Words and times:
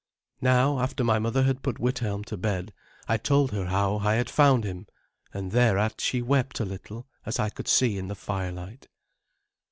Now, 0.41 0.79
after 0.79 1.03
my 1.03 1.19
mother 1.19 1.43
had 1.43 1.61
put 1.61 1.77
Withelm 1.77 2.23
to 2.23 2.35
bed, 2.35 2.73
I 3.07 3.17
told 3.17 3.51
her 3.51 3.67
how 3.67 3.97
I 3.99 4.15
had 4.15 4.31
found 4.31 4.63
him; 4.63 4.87
and 5.31 5.51
thereat 5.51 6.01
she 6.01 6.23
wept 6.23 6.59
a 6.59 6.65
little, 6.65 7.05
as 7.23 7.37
I 7.37 7.49
could 7.51 7.67
see 7.67 7.99
in 7.99 8.07
the 8.07 8.15
firelight. 8.15 8.87